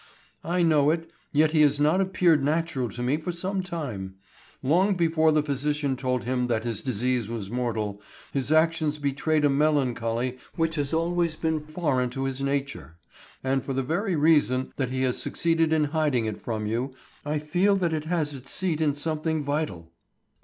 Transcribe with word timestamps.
"I 0.43 0.63
know 0.63 0.89
it, 0.89 1.11
yet 1.31 1.51
he 1.51 1.61
has 1.61 1.79
not 1.79 2.01
appeared 2.01 2.43
natural 2.43 2.89
to 2.89 3.03
me 3.03 3.17
for 3.17 3.31
some 3.31 3.61
time. 3.61 4.15
Long 4.63 4.95
before 4.95 5.31
the 5.31 5.43
physician 5.43 5.95
told 5.95 6.23
him 6.23 6.47
that 6.47 6.63
his 6.63 6.81
disease 6.81 7.29
was 7.29 7.51
mortal, 7.51 8.01
his 8.33 8.51
actions 8.51 8.97
betrayed 8.97 9.45
a 9.45 9.47
melancholy 9.51 10.39
which 10.55 10.73
has 10.73 10.91
always 10.91 11.35
been 11.35 11.59
foreign 11.63 12.09
to 12.09 12.23
his 12.23 12.41
nature, 12.41 12.97
and 13.43 13.63
for 13.63 13.73
the 13.73 13.83
very 13.83 14.15
reason 14.15 14.73
that 14.75 14.89
he 14.89 15.03
has 15.03 15.19
succeeded 15.21 15.71
in 15.71 15.83
hiding 15.93 16.25
it 16.25 16.41
from 16.41 16.65
you, 16.65 16.95
I 17.23 17.37
feel 17.37 17.75
that 17.75 17.93
it 17.93 18.05
has 18.05 18.33
its 18.33 18.49
seat 18.49 18.81
in 18.81 18.95
something 18.95 19.43
vital." 19.43 19.91